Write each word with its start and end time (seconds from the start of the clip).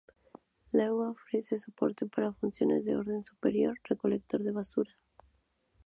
Lua 0.77 1.11
ofrece 1.11 1.57
soporte 1.57 2.07
para 2.07 2.33
funciones 2.33 2.85
de 2.85 2.95
orden 2.95 3.23
superior, 3.23 3.79
recolector 3.87 4.41
de 4.41 4.51
basura. 4.59 4.97